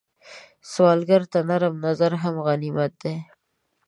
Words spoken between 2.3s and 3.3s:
غنیمت دی